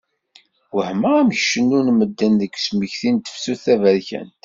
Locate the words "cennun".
1.51-1.87